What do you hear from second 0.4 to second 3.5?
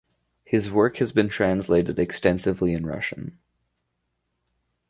His work has been translated extensively in Russian.